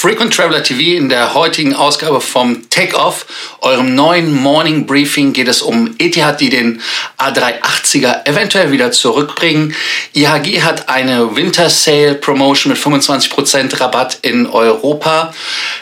Frequent 0.00 0.32
Traveler 0.32 0.62
TV 0.62 0.96
in 0.96 1.10
der 1.10 1.34
heutigen 1.34 1.74
Ausgabe 1.74 2.22
vom 2.22 2.70
Take-Off, 2.70 3.26
eurem 3.60 3.94
neuen 3.94 4.32
Morning 4.32 4.86
Briefing, 4.86 5.34
geht 5.34 5.46
es 5.46 5.60
um 5.60 5.94
Etihad, 5.98 6.40
die 6.40 6.48
den 6.48 6.80
A380er 7.18 8.24
eventuell 8.24 8.72
wieder 8.72 8.92
zurückbringen. 8.92 9.76
IHG 10.14 10.62
hat 10.62 10.88
eine 10.88 11.36
Winter 11.36 11.68
Sale 11.68 12.14
Promotion 12.14 12.72
mit 12.72 12.80
25% 12.80 13.78
Rabatt 13.78 14.20
in 14.22 14.46
Europa. 14.46 15.34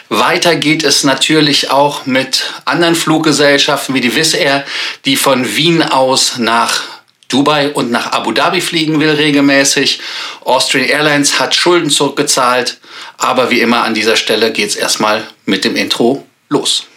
Weiter 0.09 0.57
geht 0.57 0.83
es 0.83 1.05
natürlich 1.05 1.71
auch 1.71 2.05
mit 2.05 2.43
anderen 2.65 2.95
Fluggesellschaften 2.95 3.95
wie 3.95 4.01
die 4.01 4.17
Wizz 4.17 4.33
Air, 4.33 4.65
die 5.05 5.15
von 5.15 5.55
Wien 5.55 5.81
aus 5.81 6.37
nach 6.37 6.81
Dubai 7.29 7.69
und 7.69 7.89
nach 7.89 8.11
Abu 8.11 8.33
Dhabi 8.33 8.59
fliegen 8.59 8.99
will 8.99 9.11
regelmäßig. 9.11 10.01
Austrian 10.43 10.89
Airlines 10.89 11.39
hat 11.39 11.55
Schulden 11.55 11.89
zurückgezahlt. 11.89 12.78
Aber 13.19 13.49
wie 13.51 13.59
immer 13.59 13.83
an 13.83 13.93
dieser 13.93 14.15
Stelle 14.15 14.51
geht 14.53 14.69
es 14.69 14.75
erstmal 14.77 15.27
mit 15.45 15.65
dem 15.65 15.75
Intro 15.75 16.25
los. 16.47 16.87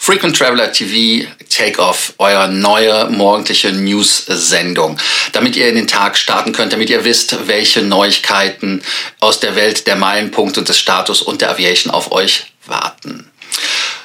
Frequent 0.00 0.38
Traveler 0.38 0.72
TV 0.72 1.26
Takeoff, 1.50 2.14
euer 2.18 2.46
neue 2.46 3.10
morgendliche 3.10 3.72
News-Sendung, 3.72 4.96
damit 5.32 5.56
ihr 5.56 5.68
in 5.68 5.74
den 5.74 5.88
Tag 5.88 6.16
starten 6.16 6.52
könnt, 6.52 6.72
damit 6.72 6.88
ihr 6.88 7.04
wisst, 7.04 7.48
welche 7.48 7.82
Neuigkeiten 7.82 8.82
aus 9.20 9.40
der 9.40 9.56
Welt 9.56 9.86
der 9.88 9.96
Meilenpunkte 9.96 10.62
des 10.62 10.78
Status 10.78 11.20
und 11.20 11.42
der 11.42 11.50
Aviation 11.50 11.92
auf 11.92 12.12
euch 12.12 12.46
warten. 12.64 13.30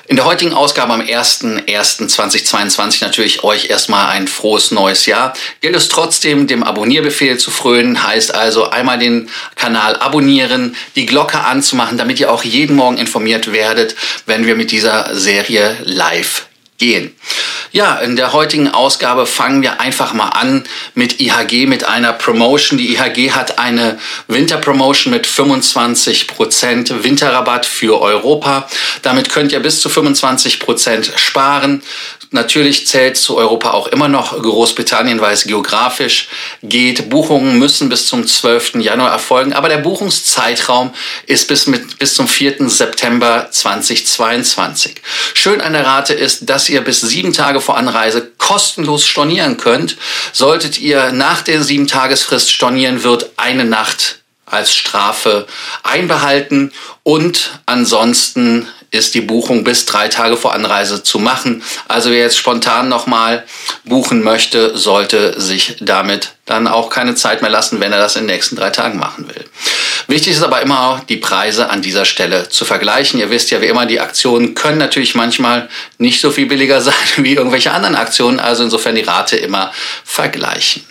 In 0.05 0.17
der 0.17 0.25
heutigen 0.25 0.53
Ausgabe 0.53 0.91
am 0.91 0.99
01.01.2022 0.99 3.01
natürlich 3.01 3.45
euch 3.45 3.69
erstmal 3.69 4.09
ein 4.09 4.27
frohes 4.27 4.71
neues 4.71 5.05
Jahr. 5.05 5.33
Gilt 5.61 5.77
es 5.77 5.87
trotzdem, 5.87 6.45
dem 6.45 6.61
Abonnierbefehl 6.61 7.37
zu 7.37 7.51
frönen, 7.51 8.05
heißt 8.05 8.35
also 8.35 8.69
einmal 8.69 8.99
den 8.99 9.29
Kanal 9.55 9.95
abonnieren, 9.95 10.75
die 10.97 11.05
Glocke 11.05 11.39
anzumachen, 11.39 11.97
damit 11.97 12.19
ihr 12.19 12.33
auch 12.33 12.43
jeden 12.43 12.75
Morgen 12.75 12.97
informiert 12.97 13.53
werdet, 13.53 13.95
wenn 14.25 14.45
wir 14.45 14.55
mit 14.55 14.71
dieser 14.71 15.15
Serie 15.15 15.77
live 15.83 16.47
gehen. 16.83 17.15
Ja, 17.71 17.95
in 17.95 18.17
der 18.17 18.33
heutigen 18.33 18.67
Ausgabe 18.67 19.25
fangen 19.25 19.61
wir 19.61 19.79
einfach 19.79 20.13
mal 20.13 20.29
an 20.29 20.63
mit 20.93 21.21
IHG, 21.21 21.65
mit 21.65 21.85
einer 21.85 22.11
Promotion. 22.11 22.77
Die 22.77 22.93
IHG 22.93 23.31
hat 23.31 23.57
eine 23.57 23.97
Winterpromotion 24.27 25.13
mit 25.13 25.25
25% 25.25 27.03
Winterrabatt 27.03 27.65
für 27.65 28.01
Europa. 28.01 28.67
Damit 29.01 29.31
könnt 29.31 29.53
ihr 29.53 29.59
bis 29.59 29.79
zu 29.79 29.89
25% 29.89 31.17
sparen. 31.17 31.81
Natürlich 32.33 32.87
zählt 32.87 33.15
zu 33.15 33.37
Europa 33.37 33.71
auch 33.71 33.85
immer 33.85 34.07
noch 34.07 34.41
Großbritannien, 34.41 35.21
weil 35.21 35.33
es 35.33 35.43
geografisch 35.43 36.29
geht. 36.63 37.07
Buchungen 37.09 37.59
müssen 37.59 37.89
bis 37.89 38.07
zum 38.07 38.25
12. 38.25 38.75
Januar 38.79 39.11
erfolgen, 39.11 39.53
aber 39.53 39.69
der 39.69 39.77
Buchungszeitraum 39.77 40.95
ist 41.27 41.47
bis, 41.47 41.67
mit, 41.67 41.99
bis 41.99 42.15
zum 42.15 42.27
4. 42.27 42.67
September 42.69 43.49
2022. 43.51 44.95
Schön 45.35 45.61
an 45.61 45.73
der 45.73 45.85
Rate 45.85 46.15
ist, 46.15 46.49
dass 46.49 46.69
ihr 46.69 46.81
bis 46.81 47.01
sieben 47.01 47.33
Tage 47.33 47.61
vor 47.61 47.77
Anreise 47.77 48.31
kostenlos 48.39 49.05
stornieren 49.05 49.57
könnt. 49.57 49.97
Solltet 50.31 50.79
ihr 50.79 51.11
nach 51.11 51.43
der 51.43 51.61
sieben 51.61 51.85
Tagesfrist 51.85 52.51
stornieren, 52.51 53.03
wird 53.03 53.29
eine 53.37 53.63
Nacht 53.63 54.23
als 54.47 54.73
Strafe 54.73 55.45
einbehalten 55.83 56.71
und 57.03 57.59
ansonsten 57.67 58.67
ist 58.93 59.15
die 59.15 59.21
Buchung 59.21 59.63
bis 59.63 59.85
drei 59.85 60.07
Tage 60.07 60.37
vor 60.37 60.53
Anreise 60.53 61.01
zu 61.01 61.17
machen. 61.17 61.63
Also 61.87 62.11
wer 62.11 62.19
jetzt 62.19 62.37
spontan 62.37 62.89
nochmal 62.89 63.43
buchen 63.83 64.23
möchte, 64.23 64.77
sollte 64.77 65.39
sich 65.41 65.77
damit 65.79 66.33
dann 66.45 66.67
auch 66.67 66.89
keine 66.89 67.15
Zeit 67.15 67.41
mehr 67.41 67.49
lassen, 67.49 67.79
wenn 67.79 67.91
er 67.91 67.97
das 67.97 68.15
in 68.15 68.27
den 68.27 68.35
nächsten 68.35 68.55
drei 68.55 68.69
Tagen 68.69 68.99
machen 68.99 69.27
will. 69.27 69.45
Wichtig 70.07 70.33
ist 70.33 70.43
aber 70.43 70.61
immer 70.61 70.87
auch, 70.87 70.99
die 70.99 71.17
Preise 71.17 71.71
an 71.71 71.81
dieser 71.81 72.05
Stelle 72.05 72.49
zu 72.49 72.65
vergleichen. 72.65 73.19
Ihr 73.19 73.31
wisst 73.31 73.49
ja, 73.49 73.61
wie 73.61 73.67
immer, 73.67 73.87
die 73.87 73.99
Aktionen 73.99 74.53
können 74.53 74.77
natürlich 74.77 75.15
manchmal 75.15 75.69
nicht 75.97 76.21
so 76.21 76.29
viel 76.29 76.45
billiger 76.45 76.79
sein 76.81 76.93
wie 77.17 77.33
irgendwelche 77.33 77.71
anderen 77.71 77.95
Aktionen. 77.95 78.39
Also 78.39 78.63
insofern 78.63 78.93
die 78.93 79.01
Rate 79.01 79.37
immer 79.37 79.71
vergleichen. 80.03 80.83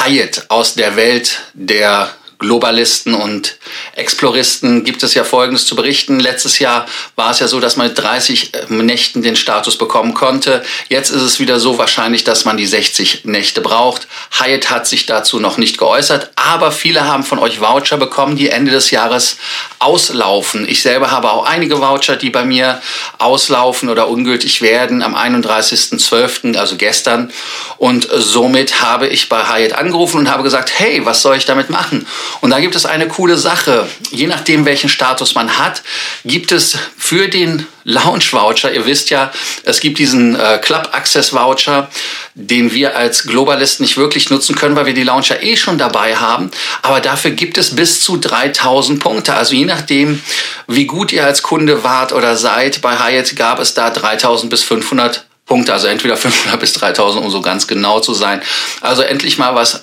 Hyatt 0.00 0.46
aus 0.48 0.74
der 0.74 0.96
Welt 0.96 1.40
der 1.54 2.10
Globalisten 2.42 3.14
und 3.14 3.56
Exploristen 3.94 4.84
gibt 4.84 5.02
es 5.02 5.14
ja 5.14 5.24
Folgendes 5.24 5.64
zu 5.64 5.74
berichten. 5.74 6.20
Letztes 6.20 6.58
Jahr 6.58 6.86
war 7.16 7.30
es 7.30 7.38
ja 7.38 7.48
so, 7.48 7.60
dass 7.60 7.76
man 7.76 7.88
mit 7.88 7.98
30 7.98 8.52
äh, 8.54 8.72
Nächten 8.72 9.22
den 9.22 9.36
Status 9.36 9.78
bekommen 9.78 10.12
konnte. 10.12 10.62
Jetzt 10.88 11.10
ist 11.10 11.22
es 11.22 11.40
wieder 11.40 11.58
so 11.58 11.78
wahrscheinlich, 11.78 12.24
dass 12.24 12.44
man 12.44 12.56
die 12.56 12.66
60 12.66 13.24
Nächte 13.24 13.60
braucht. 13.60 14.08
Hyatt 14.38 14.70
hat 14.70 14.86
sich 14.86 15.06
dazu 15.06 15.40
noch 15.40 15.56
nicht 15.56 15.78
geäußert, 15.78 16.32
aber 16.36 16.72
viele 16.72 17.06
haben 17.06 17.24
von 17.24 17.38
euch 17.38 17.60
Voucher 17.60 17.96
bekommen, 17.96 18.36
die 18.36 18.48
Ende 18.48 18.72
des 18.72 18.90
Jahres 18.90 19.36
auslaufen. 19.78 20.68
Ich 20.68 20.82
selber 20.82 21.10
habe 21.10 21.30
auch 21.30 21.46
einige 21.46 21.80
Voucher, 21.80 22.16
die 22.16 22.30
bei 22.30 22.44
mir 22.44 22.82
auslaufen 23.18 23.88
oder 23.88 24.08
ungültig 24.08 24.62
werden 24.62 25.02
am 25.02 25.14
31.12., 25.14 26.56
also 26.56 26.76
gestern. 26.76 27.32
Und 27.78 28.08
somit 28.12 28.82
habe 28.82 29.06
ich 29.06 29.28
bei 29.28 29.48
Hyatt 29.48 29.74
angerufen 29.74 30.18
und 30.18 30.30
habe 30.30 30.42
gesagt, 30.42 30.72
hey, 30.76 31.04
was 31.04 31.22
soll 31.22 31.36
ich 31.36 31.44
damit 31.44 31.70
machen? 31.70 32.06
Und 32.40 32.50
da 32.50 32.60
gibt 32.60 32.74
es 32.74 32.86
eine 32.86 33.08
coole 33.08 33.36
Sache. 33.36 33.88
Je 34.10 34.26
nachdem, 34.26 34.64
welchen 34.64 34.88
Status 34.88 35.34
man 35.34 35.58
hat, 35.58 35.82
gibt 36.24 36.52
es 36.52 36.76
für 36.96 37.28
den 37.28 37.66
Lounge 37.84 38.24
Voucher, 38.30 38.72
ihr 38.72 38.86
wisst 38.86 39.10
ja, 39.10 39.32
es 39.64 39.80
gibt 39.80 39.98
diesen 39.98 40.38
äh, 40.38 40.58
Club 40.62 40.90
Access 40.92 41.32
Voucher, 41.32 41.88
den 42.34 42.72
wir 42.72 42.96
als 42.96 43.24
Globalist 43.24 43.80
nicht 43.80 43.96
wirklich 43.96 44.30
nutzen 44.30 44.54
können, 44.54 44.76
weil 44.76 44.86
wir 44.86 44.94
die 44.94 45.02
Launcher 45.02 45.42
eh 45.42 45.56
schon 45.56 45.78
dabei 45.78 46.16
haben. 46.16 46.50
Aber 46.82 47.00
dafür 47.00 47.32
gibt 47.32 47.58
es 47.58 47.74
bis 47.74 48.00
zu 48.00 48.18
3000 48.18 49.00
Punkte. 49.00 49.34
Also 49.34 49.54
je 49.54 49.64
nachdem, 49.64 50.22
wie 50.68 50.86
gut 50.86 51.12
ihr 51.12 51.24
als 51.24 51.42
Kunde 51.42 51.82
wart 51.82 52.12
oder 52.12 52.36
seid, 52.36 52.80
bei 52.82 52.98
Hyatt 52.98 53.34
gab 53.36 53.58
es 53.58 53.74
da 53.74 53.90
3000 53.90 54.48
bis 54.48 54.62
500 54.62 55.24
Punkte, 55.46 55.72
also 55.72 55.88
entweder 55.88 56.16
500 56.16 56.58
bis 56.60 56.72
3000, 56.74 57.24
um 57.24 57.30
so 57.30 57.42
ganz 57.42 57.66
genau 57.66 58.00
zu 58.00 58.14
sein. 58.14 58.40
Also 58.80 59.02
endlich 59.02 59.38
mal 59.38 59.54
was 59.54 59.80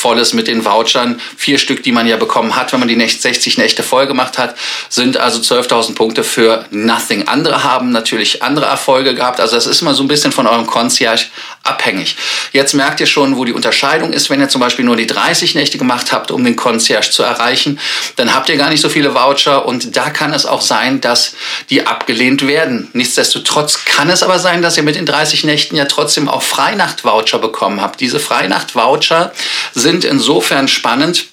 Nutzvolles 0.00 0.32
mit 0.32 0.48
den 0.48 0.64
Vouchern. 0.64 1.20
Vier 1.36 1.58
Stück, 1.58 1.82
die 1.82 1.92
man 1.92 2.06
ja 2.06 2.16
bekommen 2.16 2.56
hat, 2.56 2.72
wenn 2.72 2.80
man 2.80 2.88
die 2.88 3.08
60 3.08 3.58
Nächte 3.58 3.82
voll 3.82 4.06
gemacht 4.06 4.38
hat, 4.38 4.56
sind 4.88 5.16
also 5.16 5.40
12.000 5.40 5.94
Punkte 5.94 6.24
für 6.24 6.64
Nothing. 6.70 7.28
Andere 7.28 7.64
haben 7.64 7.90
natürlich 7.90 8.42
andere 8.42 8.66
Erfolge 8.66 9.14
gehabt. 9.14 9.40
Also 9.40 9.56
das 9.56 9.66
ist 9.66 9.82
immer 9.82 9.94
so 9.94 10.02
ein 10.02 10.08
bisschen 10.08 10.32
von 10.32 10.46
eurem 10.46 10.66
Concierge 10.66 11.26
abhängig. 11.62 12.16
Jetzt 12.52 12.74
merkt 12.74 13.00
ihr 13.00 13.06
schon, 13.06 13.36
wo 13.36 13.44
die 13.44 13.52
Unterscheidung 13.52 14.12
ist. 14.12 14.30
Wenn 14.30 14.40
ihr 14.40 14.48
zum 14.48 14.60
Beispiel 14.60 14.84
nur 14.84 14.96
die 14.96 15.06
30 15.06 15.54
Nächte 15.54 15.78
gemacht 15.78 16.10
habt, 16.12 16.30
um 16.30 16.42
den 16.42 16.56
Concierge 16.56 17.10
zu 17.10 17.22
erreichen, 17.22 17.78
dann 18.16 18.34
habt 18.34 18.48
ihr 18.48 18.56
gar 18.56 18.70
nicht 18.70 18.80
so 18.80 18.88
viele 18.88 19.14
Voucher 19.14 19.66
und 19.66 19.96
da 19.96 20.10
kann 20.10 20.32
es 20.32 20.46
auch 20.46 20.62
sein, 20.62 21.00
dass 21.00 21.34
die 21.68 21.86
abgelehnt 21.86 22.46
werden. 22.46 22.88
Nichtsdestotrotz 22.92 23.84
kann 23.84 24.08
es 24.08 24.22
aber 24.22 24.38
sein, 24.38 24.62
dass 24.62 24.76
ihr 24.76 24.82
mit 24.82 24.96
den 24.96 25.06
30 25.06 25.44
Nächten 25.44 25.76
ja 25.76 25.84
trotzdem 25.84 26.28
auch 26.28 26.42
Freinacht-Voucher 26.42 27.38
bekommen 27.38 27.80
habt. 27.80 28.00
Diese 28.00 28.20
Freinacht-Voucher 28.20 29.32
sind 29.74 30.04
insofern 30.04 30.66
spannend, 30.66 31.26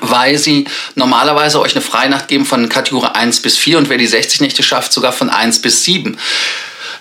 weil 0.00 0.38
sie 0.38 0.66
normalerweise 0.94 1.60
euch 1.60 1.74
eine 1.74 1.82
Freinacht 1.82 2.28
geben 2.28 2.46
von 2.46 2.68
Kategorie 2.68 3.14
1 3.14 3.40
bis 3.42 3.58
4 3.58 3.78
und 3.78 3.88
wer 3.88 3.98
die 3.98 4.06
60 4.06 4.40
Nächte 4.40 4.62
schafft, 4.62 4.92
sogar 4.92 5.12
von 5.12 5.28
1 5.28 5.60
bis 5.60 5.84
7. 5.84 6.16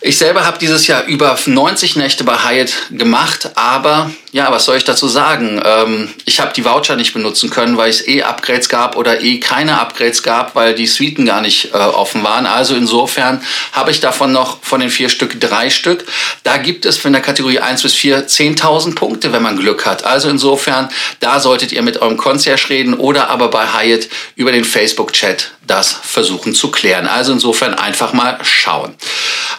Ich 0.01 0.17
selber 0.17 0.45
habe 0.45 0.57
dieses 0.59 0.87
Jahr 0.87 1.05
über 1.05 1.37
90 1.45 1.97
Nächte 1.97 2.23
bei 2.23 2.37
Hyatt 2.37 2.71
gemacht, 2.91 3.51
aber 3.55 4.09
ja, 4.31 4.51
was 4.51 4.66
soll 4.66 4.78
ich 4.78 4.84
dazu 4.84 5.07
sagen? 5.07 5.59
Ähm, 5.66 6.09
ich 6.25 6.40
habe 6.40 6.53
die 6.53 6.63
Voucher 6.63 6.95
nicht 6.95 7.13
benutzen 7.13 7.50
können, 7.50 7.78
weil 7.78 7.90
es 7.90 8.07
eh 8.07 8.22
Upgrades 8.22 8.69
gab 8.69 8.95
oder 8.95 9.22
eh 9.22 9.40
keine 9.40 9.79
Upgrades 9.79 10.22
gab, 10.22 10.53
weil 10.53 10.75
die 10.75 10.85
Suiten 10.85 11.25
gar 11.25 11.41
nicht 11.41 11.73
äh, 11.73 11.78
offen 11.78 12.23
waren. 12.23 12.45
Also 12.45 12.75
insofern 12.75 13.41
habe 13.72 13.89
ich 13.89 14.01
davon 14.01 14.31
noch 14.31 14.63
von 14.63 14.81
den 14.81 14.91
vier 14.91 15.09
Stück 15.09 15.39
drei 15.39 15.72
Stück. 15.72 16.06
Da 16.44 16.57
gibt 16.57 16.85
es 16.85 16.97
von 16.97 17.12
der 17.12 17.23
Kategorie 17.23 17.59
1 17.59 17.81
bis 17.81 17.95
4 17.95 18.28
10.000 18.28 18.94
Punkte, 18.94 19.34
wenn 19.34 19.42
man 19.42 19.57
Glück 19.57 19.88
hat. 19.88 20.03
Also 20.03 20.30
insofern, 20.30 20.89
da 21.21 21.39
solltet 21.39 21.71
ihr 21.71 21.81
mit 21.81 21.98
eurem 21.98 22.18
Concierge 22.18 22.69
reden 22.69 22.94
oder 22.94 23.30
aber 23.30 23.48
bei 23.48 23.74
Hyatt 23.74 24.09
über 24.36 24.51
den 24.51 24.63
Facebook-Chat 24.63 25.51
das 25.65 25.92
versuchen 25.92 26.53
zu 26.53 26.69
klären. 26.69 27.07
Also 27.07 27.31
insofern 27.31 27.74
einfach 27.74 28.13
mal 28.13 28.38
schauen. 28.44 28.94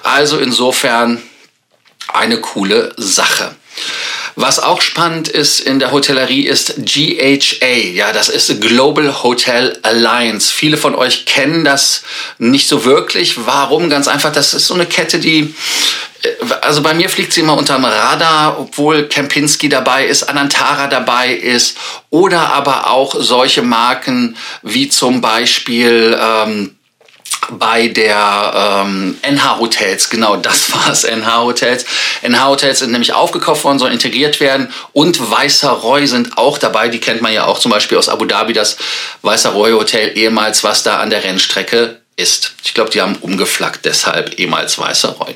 Also 0.04 0.38
insofern 0.38 1.20
eine 2.12 2.40
coole 2.40 2.92
Sache. 2.96 3.54
Was 4.40 4.58
auch 4.58 4.80
spannend 4.80 5.28
ist 5.28 5.60
in 5.60 5.80
der 5.80 5.92
Hotellerie 5.92 6.46
ist 6.46 6.76
GHA. 6.78 7.66
Ja, 7.92 8.10
das 8.10 8.30
ist 8.30 8.58
Global 8.62 9.22
Hotel 9.22 9.78
Alliance. 9.82 10.50
Viele 10.50 10.78
von 10.78 10.94
euch 10.94 11.26
kennen 11.26 11.62
das 11.62 12.04
nicht 12.38 12.66
so 12.66 12.86
wirklich. 12.86 13.44
Warum? 13.44 13.90
Ganz 13.90 14.08
einfach, 14.08 14.32
das 14.32 14.54
ist 14.54 14.66
so 14.66 14.72
eine 14.72 14.86
Kette, 14.86 15.18
die 15.18 15.54
äh, 16.22 16.28
also 16.62 16.80
bei 16.80 16.94
mir 16.94 17.10
fliegt 17.10 17.34
sie 17.34 17.42
immer 17.42 17.54
unterm 17.54 17.84
Radar, 17.84 18.58
obwohl 18.58 19.08
Kempinski 19.08 19.68
dabei 19.68 20.06
ist, 20.06 20.22
Anantara 20.22 20.86
dabei 20.86 21.34
ist 21.34 21.76
oder 22.08 22.50
aber 22.54 22.90
auch 22.90 23.14
solche 23.18 23.60
Marken 23.60 24.38
wie 24.62 24.88
zum 24.88 25.20
Beispiel 25.20 26.18
ähm, 26.18 26.76
bei 27.52 27.88
der 27.88 28.84
ähm, 28.84 29.18
NH 29.22 29.58
Hotels, 29.58 30.10
genau 30.10 30.36
das 30.36 30.72
war 30.72 30.90
es, 30.92 31.04
NH 31.04 31.42
Hotels. 31.42 31.84
NH 32.22 32.46
Hotels 32.46 32.78
sind 32.80 32.92
nämlich 32.92 33.12
aufgekauft 33.12 33.64
worden, 33.64 33.78
sollen 33.78 33.92
integriert 33.92 34.40
werden 34.40 34.72
und 34.92 35.30
Weißer 35.30 35.70
Roy 35.70 36.06
sind 36.06 36.38
auch 36.38 36.58
dabei. 36.58 36.88
Die 36.88 37.00
kennt 37.00 37.22
man 37.22 37.32
ja 37.32 37.44
auch 37.44 37.58
zum 37.58 37.70
Beispiel 37.70 37.98
aus 37.98 38.08
Abu 38.08 38.24
Dhabi, 38.24 38.52
das 38.52 38.76
Weißer 39.22 39.50
Roy 39.50 39.72
Hotel 39.72 40.16
ehemals, 40.16 40.64
was 40.64 40.82
da 40.82 40.98
an 40.98 41.10
der 41.10 41.24
Rennstrecke 41.24 42.00
ist. 42.16 42.52
Ich 42.62 42.74
glaube, 42.74 42.90
die 42.90 43.00
haben 43.00 43.16
umgeflaggt, 43.16 43.84
deshalb 43.84 44.38
ehemals 44.38 44.78
Weißer 44.78 45.10
Roy. 45.10 45.34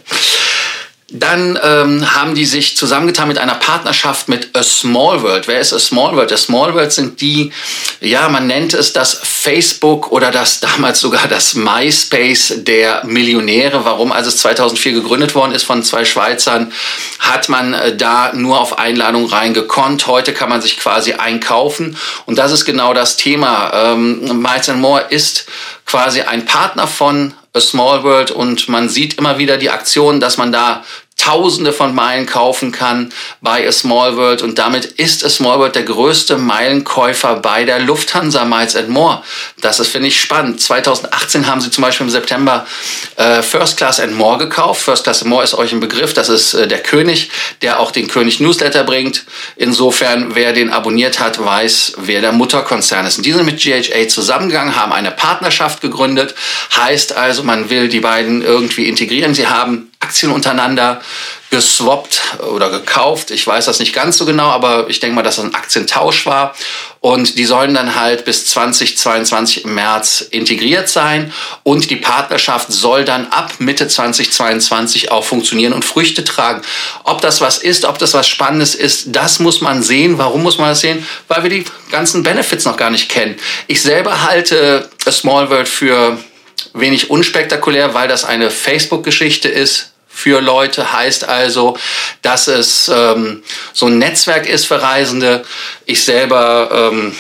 Dann 1.10 1.58
ähm, 1.62 2.14
haben 2.14 2.34
die 2.34 2.46
sich 2.46 2.78
zusammengetan 2.78 3.28
mit 3.28 3.36
einer 3.36 3.56
Partnerschaft 3.56 4.26
mit 4.26 4.56
A 4.56 4.62
Small 4.62 5.22
World. 5.22 5.46
Wer 5.46 5.60
ist 5.60 5.74
A 5.74 5.78
Small 5.78 6.16
World? 6.16 6.32
A 6.32 6.36
Small 6.38 6.72
World 6.74 6.92
sind 6.92 7.20
die, 7.20 7.52
ja, 8.00 8.26
man 8.30 8.46
nennt 8.46 8.72
es 8.72 8.94
das 8.94 9.20
Facebook 9.22 10.10
oder 10.12 10.30
das 10.30 10.60
damals 10.76 11.00
sogar 11.00 11.28
das 11.28 11.54
MySpace 11.54 12.54
der 12.64 13.04
Millionäre. 13.04 13.84
Warum? 13.84 14.12
Als 14.12 14.28
es 14.28 14.38
2004 14.38 14.92
gegründet 14.92 15.34
worden 15.34 15.52
ist 15.52 15.64
von 15.64 15.82
zwei 15.82 16.06
Schweizern, 16.06 16.72
hat 17.18 17.50
man 17.50 17.74
äh, 17.74 17.94
da 17.94 18.32
nur 18.32 18.58
auf 18.58 18.78
Einladung 18.78 19.26
reingekonnt. 19.26 20.06
Heute 20.06 20.32
kann 20.32 20.48
man 20.48 20.62
sich 20.62 20.78
quasi 20.78 21.12
einkaufen. 21.12 21.98
Und 22.24 22.38
das 22.38 22.50
ist 22.50 22.64
genau 22.64 22.94
das 22.94 23.18
Thema. 23.18 23.92
Ähm, 23.92 24.40
Miles 24.40 24.68
More 24.68 25.04
ist 25.10 25.44
quasi 25.84 26.22
ein 26.22 26.46
Partner 26.46 26.86
von 26.86 27.34
A 27.56 27.60
Small 27.60 28.02
World 28.02 28.32
und 28.32 28.68
man 28.68 28.88
sieht 28.88 29.14
immer 29.14 29.38
wieder 29.38 29.56
die 29.56 29.70
Aktion, 29.70 30.18
dass 30.18 30.38
man 30.38 30.50
da 30.50 30.84
Tausende 31.24 31.72
von 31.72 31.94
Meilen 31.94 32.26
kaufen 32.26 32.70
kann 32.70 33.10
bei 33.40 33.66
A 33.66 33.72
Small 33.72 34.18
World 34.18 34.42
und 34.42 34.58
damit 34.58 34.84
ist 34.84 35.24
A 35.24 35.30
Small 35.30 35.58
World 35.58 35.74
der 35.74 35.84
größte 35.84 36.36
Meilenkäufer 36.36 37.36
bei 37.36 37.64
der 37.64 37.78
Lufthansa 37.78 38.44
Miles 38.44 38.76
and 38.76 38.90
More. 38.90 39.22
Das 39.62 39.80
ist, 39.80 39.88
finde 39.88 40.08
ich, 40.08 40.20
spannend. 40.20 40.60
2018 40.60 41.46
haben 41.46 41.62
sie 41.62 41.70
zum 41.70 41.80
Beispiel 41.80 42.04
im 42.04 42.10
September 42.10 42.66
äh, 43.16 43.40
First 43.40 43.78
Class 43.78 44.00
and 44.00 44.12
More 44.12 44.36
gekauft. 44.36 44.82
First 44.82 45.04
Class 45.04 45.22
and 45.22 45.30
More 45.30 45.42
ist 45.42 45.54
euch 45.54 45.72
ein 45.72 45.80
Begriff. 45.80 46.12
Das 46.12 46.28
ist 46.28 46.52
äh, 46.52 46.68
der 46.68 46.82
König, 46.82 47.30
der 47.62 47.80
auch 47.80 47.90
den 47.90 48.06
König 48.06 48.40
Newsletter 48.40 48.84
bringt. 48.84 49.24
Insofern, 49.56 50.34
wer 50.34 50.52
den 50.52 50.68
abonniert 50.68 51.20
hat, 51.20 51.42
weiß, 51.42 51.94
wer 52.00 52.20
der 52.20 52.32
Mutterkonzern 52.32 53.06
ist. 53.06 53.16
Und 53.16 53.24
die 53.24 53.32
sind 53.32 53.46
mit 53.46 53.62
GHA 53.62 54.08
zusammengegangen, 54.08 54.76
haben 54.76 54.92
eine 54.92 55.10
Partnerschaft 55.10 55.80
gegründet. 55.80 56.34
Heißt 56.76 57.16
also, 57.16 57.44
man 57.44 57.70
will 57.70 57.88
die 57.88 58.00
beiden 58.00 58.42
irgendwie 58.42 58.88
integrieren. 58.88 59.32
Sie 59.32 59.46
haben 59.46 59.90
Aktien 60.04 60.30
untereinander 60.32 61.00
geswappt 61.50 62.20
oder 62.52 62.68
gekauft. 62.68 63.30
Ich 63.30 63.46
weiß 63.46 63.66
das 63.66 63.78
nicht 63.78 63.94
ganz 63.94 64.18
so 64.18 64.26
genau, 64.26 64.48
aber 64.48 64.86
ich 64.88 65.00
denke 65.00 65.14
mal, 65.14 65.22
dass 65.22 65.36
das 65.36 65.44
ein 65.44 65.54
Aktientausch 65.54 66.26
war. 66.26 66.54
Und 67.00 67.38
die 67.38 67.44
sollen 67.44 67.74
dann 67.74 67.94
halt 67.94 68.24
bis 68.24 68.46
2022 68.46 69.64
im 69.64 69.74
März 69.74 70.26
integriert 70.30 70.88
sein. 70.88 71.32
Und 71.62 71.90
die 71.90 71.96
Partnerschaft 71.96 72.72
soll 72.72 73.04
dann 73.04 73.28
ab 73.28 73.52
Mitte 73.58 73.88
2022 73.88 75.10
auch 75.10 75.24
funktionieren 75.24 75.72
und 75.72 75.84
Früchte 75.84 76.24
tragen. 76.24 76.60
Ob 77.04 77.20
das 77.20 77.40
was 77.40 77.58
ist, 77.58 77.84
ob 77.84 77.98
das 77.98 78.12
was 78.14 78.28
Spannendes 78.28 78.74
ist, 78.74 79.06
das 79.14 79.38
muss 79.38 79.60
man 79.60 79.82
sehen. 79.82 80.18
Warum 80.18 80.42
muss 80.42 80.58
man 80.58 80.70
das 80.70 80.80
sehen? 80.80 81.06
Weil 81.28 81.44
wir 81.44 81.50
die 81.50 81.64
ganzen 81.90 82.22
Benefits 82.22 82.64
noch 82.64 82.76
gar 82.76 82.90
nicht 82.90 83.08
kennen. 83.08 83.36
Ich 83.68 83.80
selber 83.80 84.22
halte 84.22 84.90
A 85.06 85.12
Small 85.12 85.48
World 85.50 85.68
für 85.68 86.18
wenig 86.74 87.10
unspektakulär, 87.10 87.94
weil 87.94 88.08
das 88.08 88.24
eine 88.24 88.50
Facebook-Geschichte 88.50 89.48
ist 89.48 89.93
für 90.14 90.40
Leute, 90.40 90.92
heißt 90.92 91.24
also, 91.24 91.76
dass 92.22 92.46
es 92.46 92.88
ähm, 92.88 93.42
so 93.72 93.86
ein 93.86 93.98
Netzwerk 93.98 94.48
ist 94.48 94.66
für 94.66 94.80
Reisende. 94.80 95.44
Ich 95.86 96.04
selber 96.04 96.90
ähm, 96.92 97.14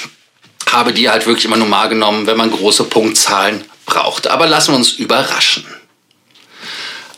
habe 0.70 0.92
die 0.92 1.10
halt 1.10 1.26
wirklich 1.26 1.44
immer 1.44 1.56
normal 1.56 1.88
genommen, 1.88 2.26
wenn 2.26 2.36
man 2.36 2.50
große 2.50 2.84
Punktzahlen 2.84 3.64
braucht. 3.84 4.28
Aber 4.28 4.46
lassen 4.46 4.72
wir 4.72 4.76
uns 4.76 4.92
überraschen. 4.92 5.66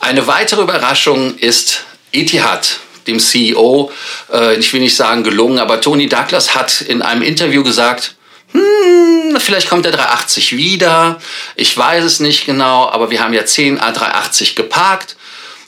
Eine 0.00 0.26
weitere 0.26 0.62
Überraschung 0.62 1.36
ist 1.38 1.84
Etihad, 2.12 2.80
dem 3.06 3.20
CEO, 3.20 3.92
äh, 4.32 4.56
ich 4.56 4.72
will 4.72 4.80
nicht 4.80 4.96
sagen 4.96 5.24
gelungen, 5.24 5.58
aber 5.58 5.80
Tony 5.80 6.08
Douglas 6.08 6.54
hat 6.54 6.80
in 6.80 7.02
einem 7.02 7.22
Interview 7.22 7.62
gesagt, 7.62 8.14
hm, 8.52 9.38
vielleicht 9.38 9.68
kommt 9.68 9.84
der 9.84 9.92
380 9.92 10.56
wieder. 10.56 11.20
Ich 11.54 11.76
weiß 11.76 12.04
es 12.04 12.20
nicht 12.20 12.46
genau, 12.46 12.88
aber 12.88 13.10
wir 13.10 13.22
haben 13.22 13.34
ja 13.34 13.44
10 13.44 13.80
A380 13.80 14.54
geparkt 14.54 15.16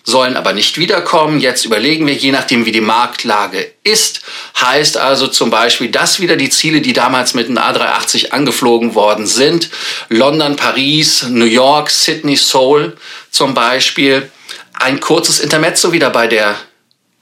sollen 0.05 0.37
aber 0.37 0.53
nicht 0.53 0.79
wiederkommen. 0.79 1.41
Jetzt 1.41 1.65
überlegen 1.65 2.07
wir, 2.07 2.15
je 2.15 2.33
nachdem 2.33 2.67
wie 2.67 2.73
die 2.73 2.81
Marktlage 2.81 3.73
ist, 3.85 4.23
heißt 4.61 4.97
also 4.97 5.29
zum 5.29 5.51
Beispiel, 5.51 5.91
dass 5.91 6.21
wieder 6.21 6.37
die 6.37 6.51
Ziele, 6.51 6.81
die 6.81 6.93
damals 6.93 7.35
mit 7.35 7.49
dem 7.49 7.59
A380 7.59 8.31
angeflogen 8.31 8.95
worden 8.95 9.27
sind, 9.27 9.71
London, 10.09 10.57
Paris, 10.57 11.27
New 11.29 11.45
York, 11.45 11.91
Sydney, 11.91 12.37
Seoul 12.37 12.97
zum 13.31 13.55
Beispiel, 13.55 14.31
ein 14.75 15.01
kurzes 15.01 15.41
Intermezzo 15.41 15.93
wieder 15.93 16.11
bei 16.11 16.27
der 16.27 16.57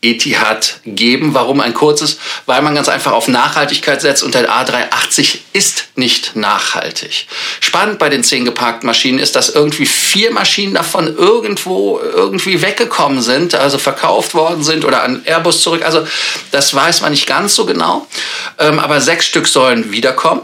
Etihad 0.02 0.80
geben. 0.84 1.34
Warum 1.34 1.60
ein 1.60 1.74
kurzes? 1.74 2.18
Weil 2.44 2.62
man 2.62 2.74
ganz 2.74 2.88
einfach 2.88 3.12
auf 3.12 3.28
Nachhaltigkeit 3.28 4.00
setzt 4.00 4.22
und 4.22 4.34
der 4.34 4.50
A380 4.50 5.38
ist 5.52 5.88
nicht 5.96 6.36
nachhaltig. 6.36 7.26
Spannend 7.60 7.98
bei 7.98 8.08
den 8.08 8.22
zehn 8.22 8.44
geparkten 8.44 8.86
Maschinen 8.86 9.18
ist, 9.18 9.36
dass 9.36 9.48
irgendwie 9.48 9.86
vier 9.86 10.32
Maschinen 10.32 10.74
davon 10.74 11.16
irgendwo 11.16 11.98
irgendwie 11.98 12.62
weggekommen 12.62 13.22
sind, 13.22 13.54
also 13.54 13.78
verkauft 13.78 14.34
worden 14.34 14.62
sind 14.62 14.84
oder 14.84 15.02
an 15.02 15.22
Airbus 15.24 15.62
zurück. 15.62 15.82
Also 15.82 16.06
das 16.52 16.74
weiß 16.74 17.00
man 17.00 17.12
nicht 17.12 17.26
ganz 17.26 17.54
so 17.54 17.64
genau. 17.64 18.06
Ähm, 18.58 18.78
aber 18.78 19.00
sechs 19.00 19.26
Stück 19.26 19.48
sollen 19.48 19.92
wiederkommen. 19.92 20.42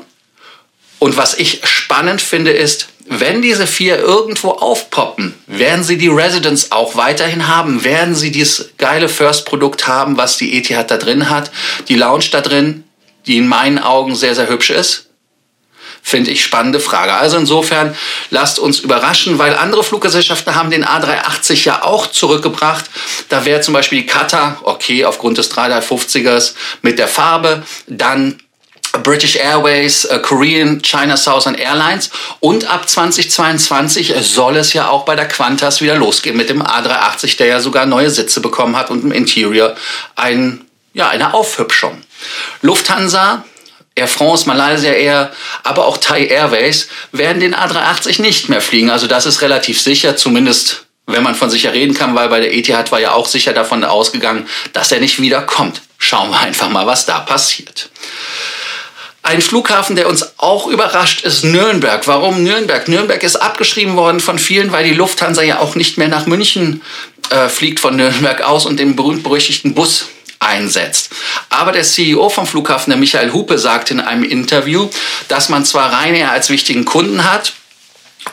Und 0.98 1.16
was 1.16 1.34
ich 1.34 1.60
spannend 1.64 2.22
finde, 2.22 2.52
ist, 2.52 2.88
wenn 3.20 3.42
diese 3.42 3.66
vier 3.66 3.98
irgendwo 3.98 4.50
aufpoppen, 4.50 5.34
werden 5.46 5.84
sie 5.84 5.98
die 5.98 6.08
Residents 6.08 6.72
auch 6.72 6.96
weiterhin 6.96 7.48
haben, 7.48 7.84
werden 7.84 8.14
sie 8.14 8.30
dieses 8.30 8.70
geile 8.78 9.08
First-Produkt 9.08 9.86
haben, 9.86 10.16
was 10.16 10.36
die 10.36 10.56
Etihad 10.56 10.90
da 10.90 10.96
drin 10.96 11.30
hat, 11.30 11.50
die 11.88 11.96
Lounge 11.96 12.26
da 12.30 12.40
drin, 12.40 12.84
die 13.26 13.36
in 13.38 13.48
meinen 13.48 13.78
Augen 13.78 14.14
sehr, 14.14 14.34
sehr 14.34 14.48
hübsch 14.48 14.70
ist? 14.70 15.08
Finde 16.04 16.32
ich 16.32 16.42
spannende 16.42 16.80
Frage. 16.80 17.14
Also 17.14 17.36
insofern 17.36 17.96
lasst 18.30 18.58
uns 18.58 18.80
überraschen, 18.80 19.38
weil 19.38 19.54
andere 19.54 19.84
Fluggesellschaften 19.84 20.56
haben 20.56 20.70
den 20.70 20.84
A380 20.84 21.64
ja 21.64 21.84
auch 21.84 22.08
zurückgebracht. 22.08 22.86
Da 23.28 23.44
wäre 23.44 23.60
zum 23.60 23.72
Beispiel 23.72 24.02
die 24.02 24.06
Qatar, 24.06 24.58
okay, 24.64 25.04
aufgrund 25.04 25.38
des 25.38 25.52
350ers 25.52 26.54
mit 26.82 26.98
der 26.98 27.06
Farbe, 27.06 27.62
dann 27.86 28.42
British 29.02 29.36
Airways, 29.36 30.04
äh, 30.04 30.18
Korean, 30.18 30.82
China 30.82 31.16
Southern 31.16 31.54
Airlines 31.54 32.10
und 32.40 32.70
ab 32.70 32.88
2022 32.88 34.14
soll 34.20 34.56
es 34.56 34.72
ja 34.72 34.88
auch 34.88 35.04
bei 35.04 35.16
der 35.16 35.28
Qantas 35.28 35.80
wieder 35.80 35.96
losgehen 35.96 36.36
mit 36.36 36.50
dem 36.50 36.62
A380, 36.62 37.36
der 37.38 37.46
ja 37.46 37.60
sogar 37.60 37.86
neue 37.86 38.10
Sitze 38.10 38.40
bekommen 38.40 38.76
hat 38.76 38.90
und 38.90 39.04
im 39.04 39.12
Interior 39.12 39.74
ein, 40.14 40.64
ja, 40.92 41.08
eine 41.08 41.32
Aufhübschung. 41.32 42.02
Lufthansa, 42.60 43.44
Air 43.94 44.08
France, 44.08 44.46
Malaysia 44.46 44.92
Air, 44.92 45.32
aber 45.62 45.86
auch 45.86 45.98
Thai 45.98 46.26
Airways 46.26 46.88
werden 47.12 47.40
den 47.40 47.54
A380 47.54 48.20
nicht 48.20 48.48
mehr 48.48 48.60
fliegen. 48.60 48.90
Also 48.90 49.06
das 49.06 49.26
ist 49.26 49.42
relativ 49.42 49.80
sicher, 49.80 50.16
zumindest 50.16 50.84
wenn 51.06 51.22
man 51.22 51.34
von 51.34 51.50
sicher 51.50 51.72
reden 51.72 51.94
kann, 51.94 52.14
weil 52.14 52.28
bei 52.28 52.40
der 52.40 52.54
Etihad 52.54 52.92
war 52.92 53.00
ja 53.00 53.12
auch 53.12 53.26
sicher 53.26 53.52
davon 53.52 53.84
ausgegangen, 53.84 54.48
dass 54.72 54.92
er 54.92 55.00
nicht 55.00 55.20
wiederkommt. 55.20 55.82
Schauen 55.98 56.30
wir 56.30 56.38
einfach 56.38 56.68
mal, 56.68 56.86
was 56.86 57.06
da 57.06 57.20
passiert. 57.20 57.90
Ein 59.24 59.40
Flughafen, 59.40 59.94
der 59.94 60.08
uns 60.08 60.38
auch 60.38 60.66
überrascht, 60.66 61.22
ist 61.22 61.44
Nürnberg. 61.44 62.06
Warum 62.08 62.42
Nürnberg? 62.42 62.88
Nürnberg 62.88 63.22
ist 63.22 63.36
abgeschrieben 63.36 63.96
worden 63.96 64.18
von 64.18 64.38
vielen, 64.38 64.72
weil 64.72 64.84
die 64.84 64.94
Lufthansa 64.94 65.42
ja 65.42 65.60
auch 65.60 65.76
nicht 65.76 65.96
mehr 65.96 66.08
nach 66.08 66.26
München 66.26 66.82
äh, 67.30 67.48
fliegt 67.48 67.78
von 67.78 67.94
Nürnberg 67.94 68.42
aus 68.42 68.66
und 68.66 68.80
den 68.80 68.96
berühmt-berüchtigten 68.96 69.74
Bus 69.74 70.08
einsetzt. 70.40 71.10
Aber 71.50 71.70
der 71.70 71.84
CEO 71.84 72.28
vom 72.30 72.48
Flughafen, 72.48 72.90
der 72.90 72.98
Michael 72.98 73.32
Hupe, 73.32 73.58
sagte 73.58 73.94
in 73.94 74.00
einem 74.00 74.24
Interview, 74.24 74.90
dass 75.28 75.48
man 75.48 75.64
zwar 75.64 75.92
Ryanair 75.92 76.32
als 76.32 76.50
wichtigen 76.50 76.84
Kunden 76.84 77.24
hat, 77.24 77.52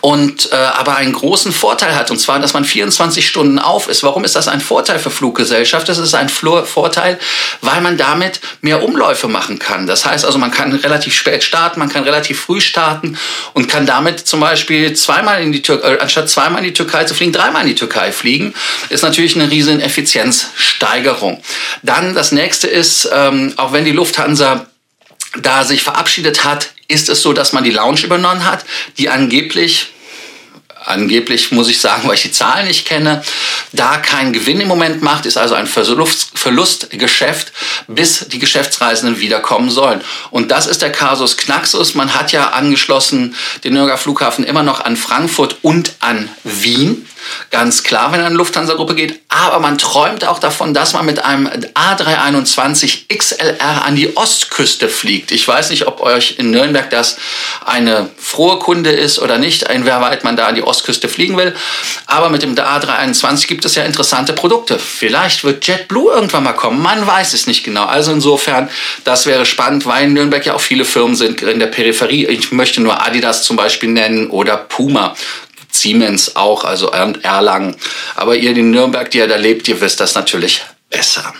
und 0.02 0.52
äh, 0.52 0.56
aber 0.56 0.96
einen 0.96 1.14
großen 1.14 1.52
Vorteil 1.52 1.96
hat, 1.96 2.12
und 2.12 2.20
zwar, 2.20 2.40
dass 2.40 2.54
man 2.54 2.64
24 2.64 3.28
Stunden 3.28 3.60
auf 3.60 3.88
ist. 3.88 4.04
Warum 4.04 4.24
ist 4.24 4.36
das 4.36 4.48
ein 4.48 4.62
Vorteil 4.62 5.00
für 5.00 5.12
Fluggesellschaft? 5.12 5.90
Das 5.90 5.98
ist 5.98 6.14
ein 6.14 6.30
Flo 6.30 6.64
Vorteil, 6.64 7.20
weil 7.62 7.82
man 7.82 7.98
damit 7.98 8.40
mehr 8.62 8.84
Umläufe 8.84 9.28
machen 9.28 9.60
kann. 9.60 9.88
Das 9.88 10.06
heißt 10.06 10.26
also, 10.26 10.38
man 10.38 10.52
kann 10.52 10.74
relativ 10.74 11.14
spät 11.14 11.44
starten, 11.44 11.80
man 11.80 11.90
kann 11.90 12.04
relativ 12.04 12.40
früh 12.40 12.62
starten 12.62 13.18
und 13.54 13.68
kann 13.68 13.86
damit 13.86 14.20
zum 14.20 14.40
Beispiel 14.40 14.94
zweimal 14.94 15.42
in 15.42 15.52
die 15.52 15.62
Türkei, 15.62 15.94
äh, 15.94 16.00
anstatt 16.00 16.30
zweimal 16.30 16.60
in 16.60 16.66
die 16.66 16.74
Türkei 16.74 17.04
zu 17.04 17.14
fliegen, 17.14 17.34
dreimal 17.34 17.64
in 17.64 17.70
die 17.70 17.76
Türkei 17.76 18.12
fliegen. 18.12 18.54
Ist 18.90 19.04
natürlich 19.04 19.36
eine 19.36 19.50
riesen 19.50 19.80
Effizienzsteigerung. 19.82 21.42
Dann 21.84 22.16
das 22.16 22.32
nächste 22.32 22.68
ist, 22.68 23.10
ähm, 23.14 23.54
auch 23.58 23.74
wenn 23.74 23.86
die 23.86 23.92
Lufthansa 23.92 24.68
da 25.38 25.64
sich 25.64 25.84
verabschiedet 25.84 26.44
hat, 26.44 26.74
ist 26.88 27.10
es 27.10 27.22
so, 27.22 27.34
dass 27.34 27.54
man 27.54 27.64
die 27.64 27.72
Lounge 27.72 28.02
übernommen 28.04 28.46
hat, 28.46 28.66
die 28.98 29.10
angeblich 29.10 29.88
angeblich 30.86 31.52
muss 31.52 31.68
ich 31.68 31.80
sagen, 31.80 32.08
weil 32.08 32.16
ich 32.16 32.22
die 32.22 32.32
Zahlen 32.32 32.68
nicht 32.68 32.88
kenne, 32.88 33.22
da 33.74 33.98
keinen 33.98 34.34
Gewinn 34.34 34.62
im 34.62 34.68
Moment 34.68 35.02
macht, 35.02 35.26
ist 35.26 35.38
also 35.38 35.54
ein 35.56 35.68
Verlust, 35.68 36.39
Verlustgeschäft. 36.40 37.52
bis 37.88 38.28
die 38.28 38.40
Geschäftsreisenden 38.40 39.20
wiederkommen 39.20 39.70
sollen. 39.70 40.02
Und 40.32 40.52
das 40.52 40.68
ist 40.68 40.82
der 40.82 40.92
Kasus 40.92 41.38
Knaxus. 41.38 41.96
Man 41.96 42.14
hat 42.14 42.32
ja 42.32 42.50
angeschlossen 42.52 43.36
den 43.64 43.74
Nürnberger 43.74 43.98
Flughafen 43.98 44.46
immer 44.46 44.64
noch 44.64 44.80
an 44.84 44.96
Frankfurt 44.96 45.58
und 45.62 45.94
an 46.00 46.30
Wien. 46.44 47.08
Ganz 47.52 47.84
klar, 47.84 48.12
wenn 48.12 48.22
eine 48.22 48.36
Lufthansa-Gruppe 48.36 48.96
geht. 48.96 49.22
Aber 49.30 49.60
man 49.60 49.78
träumt 49.78 50.26
auch 50.26 50.40
davon, 50.40 50.74
dass 50.74 50.94
man 50.94 51.06
mit 51.06 51.24
einem 51.24 51.48
A321 51.48 53.08
XLR 53.14 53.86
an 53.86 53.96
die 53.96 54.16
Ostküste 54.16 54.90
fliegt. 54.90 55.32
Ich 55.32 55.48
weiß 55.48 55.70
nicht, 55.70 55.88
ob 55.88 56.02
euch 56.02 56.36
in 56.38 56.52
Nürnberg 56.52 56.90
das 56.90 57.18
eine 57.66 58.10
frohe 58.18 58.60
Kunde 58.60 58.92
ist 58.92 59.20
oder 59.20 59.38
nicht, 59.38 59.64
inwieweit 59.64 60.24
man 60.24 60.38
da 60.38 60.48
an 60.48 60.56
die 60.56 60.64
Ostküste 60.64 61.10
fliegen 61.10 61.38
will. 61.38 61.56
Aber 62.06 62.30
mit 62.30 62.42
dem 62.42 62.56
A321 62.56 63.48
gibt 63.48 63.66
es 63.66 63.76
ja 63.76 63.84
interessante 63.84 64.34
Produkte. 64.34 64.80
Vielleicht 64.80 65.44
wird 65.44 65.68
JetBlue 65.68 66.14
irgendwann 66.30 66.44
mal 66.44 66.54
kommen. 66.54 66.82
Man 66.82 67.06
weiß 67.06 67.34
es 67.34 67.48
nicht 67.48 67.64
genau. 67.64 67.86
Also 67.86 68.12
insofern, 68.12 68.70
das 69.04 69.26
wäre 69.26 69.46
spannend, 69.46 69.86
weil 69.86 70.06
in 70.06 70.14
Nürnberg 70.14 70.46
ja 70.46 70.54
auch 70.54 70.62
viele 70.62 70.86
Firmen 70.86 71.16
sind 71.16 71.42
in 71.42 71.60
der 71.60 71.68
Peripherie. 71.68 72.28
Ich 72.28 72.52
möchte 72.52 72.82
nur 72.82 73.06
Adidas 73.06 73.44
zum 73.44 73.58
Beispiel 73.58 73.90
nennen 73.90 74.30
oder 74.30 74.58
Puma. 74.58 75.16
Siemens 75.72 76.36
auch, 76.36 76.64
also 76.66 76.88
Erlangen. 76.88 77.76
Aber 78.16 78.36
ihr 78.36 78.56
in 78.56 78.72
Nürnberg, 78.72 79.10
die 79.12 79.20
ihr 79.20 79.28
da 79.28 79.38
lebt, 79.38 79.68
ihr 79.68 79.80
wisst 79.82 80.00
das 80.00 80.16
natürlich 80.16 80.62
besser. 80.90 81.34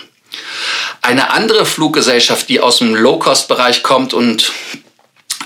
Eine 1.02 1.30
andere 1.30 1.66
Fluggesellschaft, 1.66 2.48
die 2.48 2.60
aus 2.60 2.78
dem 2.78 2.94
Low-Cost-Bereich 2.94 3.82
kommt 3.82 4.14
und 4.14 4.52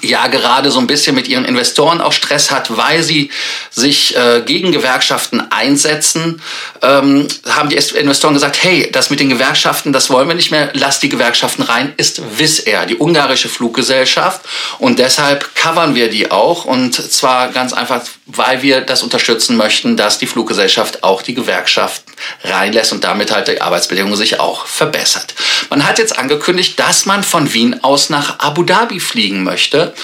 ja 0.05 0.27
gerade 0.29 0.71
so 0.71 0.79
ein 0.79 0.87
bisschen 0.87 1.15
mit 1.15 1.29
ihren 1.29 1.45
Investoren 1.45 2.01
auch 2.01 2.13
Stress 2.13 2.51
hat, 2.51 2.77
weil 2.77 3.03
sie 3.03 3.31
sich 3.71 4.17
äh, 4.17 4.43
gegen 4.45 4.73
Gewerkschaften 4.73 5.43
einsetzen, 5.51 6.41
ähm, 6.83 7.27
haben 7.49 7.69
die 7.69 7.77
Investoren 7.77 8.35
gesagt, 8.35 8.63
hey, 8.63 8.91
das 8.93 9.11
mit 9.11 9.21
den 9.21 9.31
Gewerkschaften, 9.31 9.93
das 9.93 10.11
wollen 10.11 10.29
wir 10.29 10.35
nicht 10.35 10.51
mehr, 10.51 10.71
lass 10.75 11.01
die 11.01 11.09
Gewerkschaften 11.09 11.63
rein, 11.63 11.93
ist 11.97 12.23
Wizz 12.39 12.67
Air, 12.67 12.87
die 12.87 12.97
ungarische 12.97 13.49
Fluggesellschaft. 13.49 14.43
Und 14.79 14.99
deshalb 14.99 15.55
covern 15.55 15.95
wir 15.95 16.09
die 16.09 16.31
auch 16.31 16.65
und 16.65 16.95
zwar 16.95 17.49
ganz 17.49 17.73
einfach, 17.73 18.03
weil 18.27 18.63
wir 18.63 18.81
das 18.81 19.03
unterstützen 19.03 19.57
möchten, 19.57 19.97
dass 19.97 20.19
die 20.19 20.27
Fluggesellschaft 20.27 21.03
auch 21.03 21.23
die 21.23 21.35
Gewerkschaft 21.35 22.04
reinlässt 22.43 22.93
und 22.93 23.05
damit 23.05 23.33
halt 23.33 23.49
die 23.49 23.61
Arbeitsbedingungen 23.61 24.17
sich 24.17 24.41
auch 24.41 24.67
verbessert. 24.67 25.35
Man 25.71 25.87
hat 25.87 25.99
jetzt 25.99 26.19
angekündigt, 26.19 26.79
dass 26.79 27.07
man 27.07 27.23
von 27.23 27.53
Wien 27.53 27.83
aus 27.83 28.11
nach 28.11 28.39
Abu 28.41 28.63
Dhabi 28.63 29.01
fliegen 29.01 29.45
möchte 29.45 29.95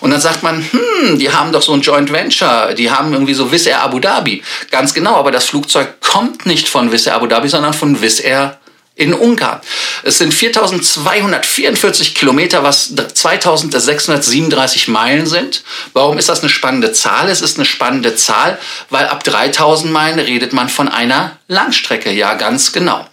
und 0.00 0.10
dann 0.10 0.20
sagt 0.20 0.42
man, 0.42 0.64
hm, 0.70 1.18
die 1.18 1.32
haben 1.32 1.52
doch 1.52 1.62
so 1.62 1.72
ein 1.72 1.80
Joint 1.80 2.12
Venture, 2.12 2.74
die 2.74 2.90
haben 2.90 3.12
irgendwie 3.12 3.34
so 3.34 3.50
Wizz 3.50 3.66
Air 3.66 3.82
Abu 3.82 4.00
Dhabi. 4.00 4.42
Ganz 4.70 4.94
genau, 4.94 5.16
aber 5.16 5.30
das 5.30 5.46
Flugzeug 5.46 6.00
kommt 6.00 6.46
nicht 6.46 6.68
von 6.68 6.92
Wizz 6.92 7.06
Air 7.06 7.16
Abu 7.16 7.26
Dhabi, 7.26 7.48
sondern 7.48 7.74
von 7.74 8.00
Wizz 8.00 8.20
Air 8.20 8.58
in 8.96 9.12
Ungarn. 9.12 9.60
Es 10.04 10.18
sind 10.18 10.32
4244 10.32 12.14
Kilometer, 12.14 12.62
was 12.62 12.94
2637 12.94 14.86
Meilen 14.86 15.26
sind. 15.26 15.64
Warum 15.94 16.16
ist 16.16 16.28
das 16.28 16.40
eine 16.40 16.48
spannende 16.48 16.92
Zahl? 16.92 17.28
Es 17.28 17.40
ist 17.40 17.56
eine 17.56 17.64
spannende 17.64 18.14
Zahl, 18.14 18.56
weil 18.90 19.06
ab 19.06 19.24
3000 19.24 19.92
Meilen 19.92 20.20
redet 20.20 20.52
man 20.52 20.68
von 20.68 20.88
einer 20.88 21.38
Langstrecke. 21.48 22.12
Ja, 22.12 22.34
ganz 22.34 22.72
genau. 22.72 23.04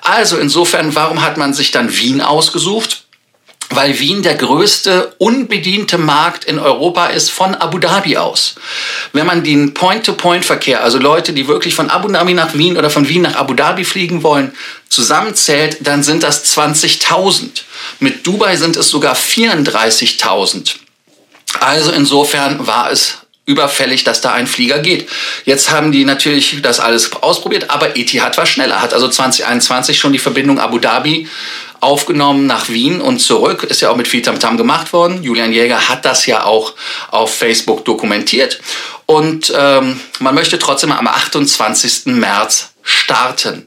Also 0.00 0.38
insofern, 0.38 0.96
warum 0.96 1.22
hat 1.22 1.36
man 1.36 1.54
sich 1.54 1.70
dann 1.70 1.96
Wien 1.96 2.20
ausgesucht? 2.20 3.01
Weil 3.74 3.98
Wien 3.98 4.22
der 4.22 4.34
größte 4.34 5.14
unbediente 5.18 5.98
Markt 5.98 6.44
in 6.44 6.58
Europa 6.58 7.06
ist 7.06 7.30
von 7.30 7.54
Abu 7.54 7.78
Dhabi 7.78 8.16
aus. 8.16 8.54
Wenn 9.12 9.26
man 9.26 9.42
den 9.42 9.74
Point-to-Point-Verkehr, 9.74 10.82
also 10.82 10.98
Leute, 10.98 11.32
die 11.32 11.48
wirklich 11.48 11.74
von 11.74 11.90
Abu 11.90 12.08
Dhabi 12.08 12.34
nach 12.34 12.54
Wien 12.54 12.76
oder 12.76 12.90
von 12.90 13.08
Wien 13.08 13.22
nach 13.22 13.36
Abu 13.36 13.54
Dhabi 13.54 13.84
fliegen 13.84 14.22
wollen, 14.22 14.52
zusammenzählt, 14.88 15.78
dann 15.80 16.02
sind 16.02 16.22
das 16.22 16.56
20.000. 16.56 17.62
Mit 18.00 18.26
Dubai 18.26 18.56
sind 18.56 18.76
es 18.76 18.88
sogar 18.88 19.16
34.000. 19.16 20.74
Also 21.60 21.92
insofern 21.92 22.66
war 22.66 22.90
es 22.90 23.18
überfällig, 23.44 24.04
dass 24.04 24.20
da 24.20 24.32
ein 24.32 24.46
Flieger 24.46 24.78
geht. 24.78 25.08
Jetzt 25.44 25.70
haben 25.70 25.90
die 25.90 26.04
natürlich 26.04 26.62
das 26.62 26.78
alles 26.78 27.12
ausprobiert, 27.12 27.70
aber 27.70 27.96
Etihad 27.96 28.36
war 28.36 28.46
schneller, 28.46 28.80
hat 28.80 28.94
also 28.94 29.08
2021 29.08 29.98
schon 29.98 30.12
die 30.12 30.20
Verbindung 30.20 30.60
Abu 30.60 30.78
Dhabi 30.78 31.28
aufgenommen 31.82 32.46
nach 32.46 32.68
Wien 32.68 33.00
und 33.00 33.18
zurück. 33.18 33.64
Ist 33.64 33.80
ja 33.80 33.90
auch 33.90 33.96
mit 33.96 34.06
viel 34.06 34.22
Tamtam 34.22 34.56
gemacht 34.56 34.92
worden. 34.92 35.22
Julian 35.22 35.52
Jäger 35.52 35.88
hat 35.88 36.04
das 36.04 36.26
ja 36.26 36.44
auch 36.44 36.74
auf 37.10 37.34
Facebook 37.34 37.84
dokumentiert. 37.84 38.60
Und 39.06 39.52
ähm, 39.56 40.00
man 40.20 40.34
möchte 40.34 40.58
trotzdem 40.58 40.92
am 40.92 41.08
28. 41.08 42.06
März 42.06 42.70
starten. 42.82 43.66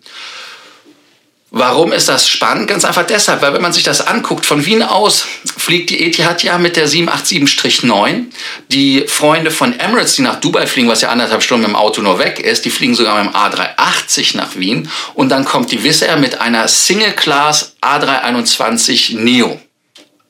Warum 1.58 1.94
ist 1.94 2.10
das 2.10 2.28
spannend? 2.28 2.68
Ganz 2.68 2.84
einfach 2.84 3.06
deshalb, 3.08 3.42
weil 3.42 3.54
wenn 3.54 3.62
man 3.62 3.72
sich 3.72 3.84
das 3.84 4.06
anguckt, 4.06 4.46
von 4.46 4.66
Wien 4.66 4.84
aus 4.84 5.26
fliegt 5.56 5.90
die 5.90 6.06
Etihad 6.06 6.44
ja 6.44 6.58
mit 6.58 6.76
der 6.76 6.90
787-9. 6.90 8.26
Die 8.74 9.06
Freunde 9.08 9.52
von 9.52 9.80
Emirates, 9.80 10.16
die 10.16 10.22
nach 10.24 10.42
Dubai 10.42 10.68
fliegen, 10.68 10.90
was 10.90 11.00
ja 11.00 11.08
anderthalb 11.08 11.42
Stunden 11.42 11.62
mit 11.62 11.70
dem 11.70 11.78
Auto 11.78 12.02
nur 12.02 12.20
weg 12.20 12.42
ist, 12.42 12.66
die 12.66 12.70
fliegen 12.70 12.94
sogar 12.94 13.24
mit 13.24 13.34
dem 13.34 13.40
A380 13.40 14.36
nach 14.36 14.58
Wien. 14.58 14.90
Und 15.14 15.30
dann 15.30 15.46
kommt 15.46 15.72
die 15.72 15.82
Wizz 15.82 16.02
Air 16.02 16.18
mit 16.18 16.42
einer 16.42 16.68
Single-Class 16.68 17.78
A321 17.82 19.16
Neo. 19.16 19.58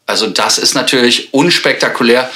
Also 0.05 0.27
das 0.27 0.59
ist 0.59 0.75
natürlich 0.75 1.33
unspektakulär. 1.33 2.29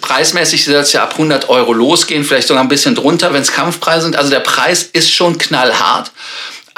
Preismäßig 0.00 0.64
soll 0.64 0.76
es 0.76 0.94
ja 0.94 1.02
ab 1.02 1.12
100 1.12 1.50
Euro 1.50 1.74
losgehen, 1.74 2.24
vielleicht 2.24 2.48
sogar 2.48 2.62
ein 2.62 2.70
bisschen 2.70 2.94
drunter, 2.94 3.34
wenn 3.34 3.42
es 3.42 3.52
Kampfpreise 3.52 4.04
sind. 4.04 4.16
Also 4.16 4.30
der 4.30 4.40
Preis 4.40 4.82
ist 4.82 5.12
schon 5.12 5.36
knallhart. 5.36 6.10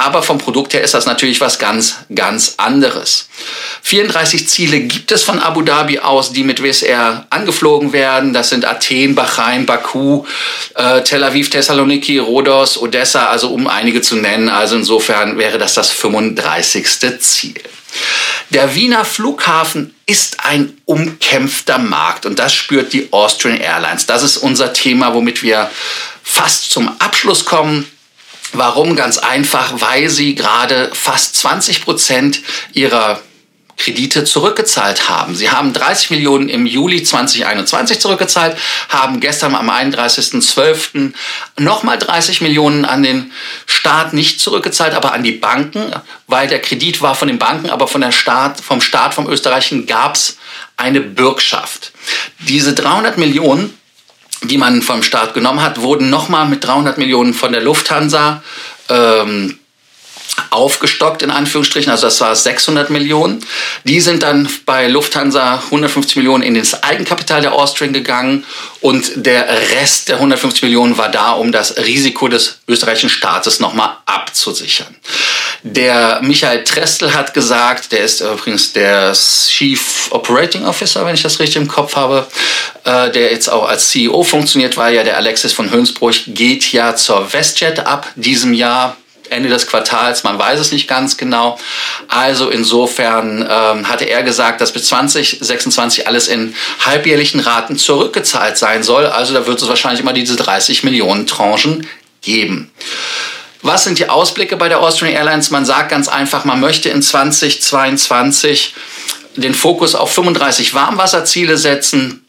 Aber 0.00 0.22
vom 0.22 0.38
Produkt 0.38 0.74
her 0.74 0.82
ist 0.82 0.94
das 0.94 1.06
natürlich 1.06 1.40
was 1.40 1.58
ganz, 1.58 1.96
ganz 2.14 2.54
anderes. 2.58 3.28
34 3.82 4.48
Ziele 4.48 4.78
gibt 4.82 5.10
es 5.10 5.24
von 5.24 5.40
Abu 5.40 5.62
Dhabi 5.62 5.98
aus, 5.98 6.32
die 6.32 6.44
mit 6.44 6.62
Wizz 6.62 6.82
Air 6.82 7.26
angeflogen 7.30 7.92
werden. 7.92 8.32
Das 8.32 8.48
sind 8.48 8.64
Athen, 8.64 9.16
Bahrain, 9.16 9.66
Baku, 9.66 10.24
äh, 10.76 11.02
Tel 11.02 11.24
Aviv, 11.24 11.50
Thessaloniki, 11.50 12.18
Rhodos, 12.18 12.80
Odessa, 12.80 13.26
also 13.26 13.48
um 13.48 13.66
einige 13.66 14.00
zu 14.00 14.14
nennen. 14.14 14.48
Also 14.48 14.76
insofern 14.76 15.36
wäre 15.36 15.58
das 15.58 15.74
das 15.74 15.90
35. 15.90 16.86
Ziel. 17.18 17.60
Der 18.50 18.76
Wiener 18.76 19.04
Flughafen 19.04 19.96
ist 20.06 20.44
ein 20.44 20.74
umkämpfter 20.84 21.78
Markt 21.78 22.24
und 22.24 22.38
das 22.38 22.54
spürt 22.54 22.92
die 22.92 23.12
Austrian 23.12 23.58
Airlines. 23.58 24.06
Das 24.06 24.22
ist 24.22 24.36
unser 24.36 24.72
Thema, 24.72 25.12
womit 25.12 25.42
wir 25.42 25.68
fast 26.22 26.70
zum 26.70 26.88
Abschluss 27.00 27.44
kommen. 27.44 27.84
Warum? 28.52 28.96
Ganz 28.96 29.18
einfach, 29.18 29.80
weil 29.80 30.08
sie 30.08 30.34
gerade 30.34 30.90
fast 30.94 31.36
20 31.36 31.84
Prozent 31.84 32.40
ihrer 32.72 33.20
Kredite 33.78 34.24
zurückgezahlt 34.24 35.08
haben. 35.08 35.36
Sie 35.36 35.50
haben 35.50 35.72
30 35.72 36.10
Millionen 36.10 36.48
im 36.48 36.66
Juli 36.66 37.04
2021 37.04 38.00
zurückgezahlt, 38.00 38.58
haben 38.88 39.20
gestern 39.20 39.54
am 39.54 39.70
31.12. 39.70 41.12
nochmal 41.58 41.96
30 41.96 42.40
Millionen 42.40 42.84
an 42.84 43.04
den 43.04 43.32
Staat 43.66 44.12
nicht 44.12 44.40
zurückgezahlt, 44.40 44.94
aber 44.94 45.12
an 45.12 45.22
die 45.22 45.32
Banken, 45.32 45.92
weil 46.26 46.48
der 46.48 46.60
Kredit 46.60 47.00
war 47.00 47.14
von 47.14 47.28
den 47.28 47.38
Banken, 47.38 47.70
aber 47.70 47.86
von 47.86 48.00
der 48.00 48.12
Staat, 48.12 48.60
vom 48.60 48.80
Staat, 48.80 49.14
vom 49.14 49.28
Österreichischen 49.28 49.86
gab 49.86 50.16
es 50.16 50.38
eine 50.76 51.00
Bürgschaft. 51.00 51.92
Diese 52.40 52.74
300 52.74 53.16
Millionen 53.16 53.77
die 54.42 54.58
man 54.58 54.82
vom 54.82 55.02
Staat 55.02 55.34
genommen 55.34 55.62
hat, 55.62 55.80
wurden 55.80 56.10
nochmal 56.10 56.46
mit 56.46 56.64
300 56.64 56.98
Millionen 56.98 57.34
von 57.34 57.52
der 57.52 57.62
Lufthansa 57.62 58.42
ähm, 58.88 59.58
aufgestockt, 60.50 61.22
in 61.22 61.30
Anführungsstrichen, 61.30 61.90
also 61.90 62.06
das 62.06 62.20
war 62.20 62.34
600 62.34 62.90
Millionen. 62.90 63.44
Die 63.84 64.00
sind 64.00 64.22
dann 64.22 64.48
bei 64.66 64.86
Lufthansa 64.86 65.62
150 65.66 66.16
Millionen 66.16 66.42
in 66.42 66.54
das 66.54 66.82
Eigenkapital 66.82 67.42
der 67.42 67.52
Austrian 67.52 67.92
gegangen 67.92 68.44
und 68.80 69.10
der 69.16 69.48
Rest 69.48 70.08
der 70.08 70.16
150 70.16 70.62
Millionen 70.62 70.96
war 70.96 71.10
da, 71.10 71.32
um 71.32 71.52
das 71.52 71.76
Risiko 71.76 72.28
des 72.28 72.60
österreichischen 72.68 73.10
Staates 73.10 73.60
nochmal 73.60 73.96
abzusichern. 74.06 74.94
Der 75.62 76.20
Michael 76.22 76.62
Trestel 76.62 77.14
hat 77.14 77.34
gesagt, 77.34 77.90
der 77.90 78.00
ist 78.00 78.20
übrigens 78.20 78.72
der 78.72 79.12
Chief 79.12 80.08
Operating 80.10 80.64
Officer, 80.64 81.04
wenn 81.04 81.14
ich 81.14 81.22
das 81.22 81.40
richtig 81.40 81.56
im 81.56 81.68
Kopf 81.68 81.96
habe, 81.96 82.26
äh, 82.84 83.10
der 83.10 83.32
jetzt 83.32 83.50
auch 83.50 83.68
als 83.68 83.88
CEO 83.88 84.22
funktioniert, 84.22 84.76
weil 84.76 84.94
ja 84.94 85.02
der 85.02 85.16
Alexis 85.16 85.52
von 85.52 85.70
Hönsbruch 85.70 86.14
geht 86.28 86.72
ja 86.72 86.94
zur 86.94 87.32
WestJet 87.32 87.80
ab 87.80 88.08
diesem 88.14 88.52
Jahr. 88.54 88.96
Ende 89.30 89.50
des 89.50 89.66
Quartals, 89.66 90.24
man 90.24 90.38
weiß 90.38 90.58
es 90.58 90.72
nicht 90.72 90.88
ganz 90.88 91.18
genau. 91.18 91.58
Also 92.08 92.48
insofern 92.48 93.42
ähm, 93.42 93.86
hatte 93.86 94.04
er 94.04 94.22
gesagt, 94.22 94.62
dass 94.62 94.72
bis 94.72 94.84
2026 94.84 96.06
alles 96.06 96.28
in 96.28 96.54
halbjährlichen 96.86 97.40
Raten 97.40 97.76
zurückgezahlt 97.76 98.56
sein 98.56 98.82
soll. 98.82 99.04
Also 99.04 99.34
da 99.34 99.46
wird 99.46 99.60
es 99.60 99.68
wahrscheinlich 99.68 100.00
immer 100.00 100.14
diese 100.14 100.36
30 100.36 100.82
Millionen 100.82 101.26
Tranchen 101.26 101.86
geben. 102.22 102.70
Was 103.62 103.84
sind 103.84 103.98
die 103.98 104.08
Ausblicke 104.08 104.56
bei 104.56 104.68
der 104.68 104.80
Austrian 104.80 105.14
Airlines? 105.14 105.50
Man 105.50 105.64
sagt 105.64 105.90
ganz 105.90 106.08
einfach, 106.08 106.44
man 106.44 106.60
möchte 106.60 106.90
in 106.90 107.02
2022 107.02 108.74
den 109.36 109.54
Fokus 109.54 109.94
auf 109.94 110.12
35 110.12 110.74
Warmwasserziele 110.74 111.56
setzen, 111.56 112.24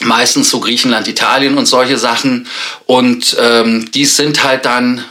meistens 0.00 0.50
so 0.50 0.60
Griechenland, 0.60 1.08
Italien 1.08 1.56
und 1.56 1.66
solche 1.66 1.98
Sachen. 1.98 2.48
Und 2.86 3.36
ähm, 3.40 3.90
dies 3.92 4.16
sind 4.16 4.42
halt 4.42 4.64
dann 4.64 5.04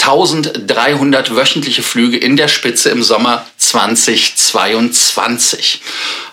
1300 0.00 1.34
wöchentliche 1.34 1.82
Flüge 1.82 2.18
in 2.18 2.36
der 2.36 2.48
Spitze 2.48 2.90
im 2.90 3.02
Sommer 3.02 3.46
2022. 3.56 5.80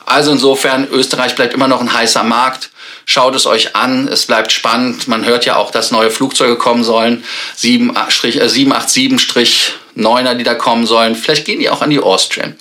Also 0.05 0.31
insofern, 0.31 0.87
Österreich 0.89 1.35
bleibt 1.35 1.53
immer 1.53 1.67
noch 1.67 1.81
ein 1.81 1.91
heißer 1.91 2.23
Markt. 2.23 2.69
Schaut 3.05 3.35
es 3.35 3.45
euch 3.45 3.75
an, 3.75 4.07
es 4.07 4.25
bleibt 4.25 4.51
spannend. 4.51 5.07
Man 5.07 5.23
hört 5.25 5.45
ja 5.45 5.57
auch, 5.57 5.69
dass 5.69 5.91
neue 5.91 6.09
Flugzeuge 6.09 6.57
kommen 6.57 6.83
sollen. 6.83 7.23
787-9er, 7.57 10.31
äh, 10.31 10.35
die 10.35 10.43
da 10.43 10.55
kommen 10.55 10.87
sollen. 10.87 11.15
Vielleicht 11.15 11.45
gehen 11.45 11.59
die 11.59 11.69
auch 11.69 11.81
an 11.81 11.91
die 11.91 11.99
Austrian. 11.99 12.55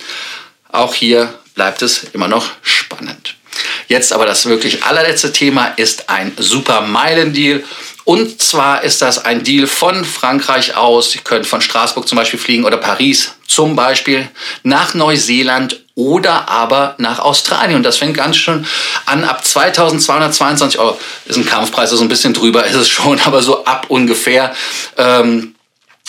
Auch 0.71 0.95
hier 0.95 1.33
bleibt 1.55 1.81
es 1.83 2.05
immer 2.13 2.29
noch 2.29 2.51
spannend. 2.63 3.37
Jetzt 3.89 4.13
aber 4.13 4.27
das 4.27 4.45
wirklich 4.47 4.85
allerletzte 4.85 5.33
Thema 5.33 5.69
ist 5.77 6.11
ein 6.11 6.33
super 6.37 6.83
Meilendeal. 6.83 7.65
Und 8.05 8.43
zwar 8.43 8.83
ist 8.83 9.01
das 9.01 9.25
ein 9.25 9.45
Deal 9.45 9.67
von 9.67 10.05
Frankreich 10.05 10.77
aus. 10.77 11.15
Ihr 11.15 11.23
könnt 11.23 11.47
von 11.47 11.63
Straßburg 11.63 12.07
zum 12.07 12.17
Beispiel 12.17 12.39
fliegen 12.39 12.65
oder 12.65 12.77
Paris 12.77 13.35
zum 13.47 13.77
Beispiel 13.77 14.29
nach 14.63 14.95
Neuseeland 14.95 15.81
oder 15.95 16.49
aber 16.49 16.97
nach 16.99 17.19
Australien. 17.19 17.77
Und 17.77 17.83
das 17.85 17.99
fängt 17.99 18.17
ganz 18.17 18.37
schön 18.37 18.67
an 19.07 19.25
ab 19.25 19.45
2222 19.45 20.79
Euro. 20.79 20.99
Ist 21.25 21.37
ein 21.37 21.47
Kampfpreis, 21.47 21.93
also 21.93 22.05
ein 22.05 22.09
bisschen 22.09 22.35
drüber 22.35 22.67
ist 22.67 22.75
es 22.75 22.89
schon, 22.89 23.21
aber 23.25 23.43
so 23.43 23.65
ab 23.65 23.87
ungefähr. 23.89 24.55
Ähm, 24.99 25.54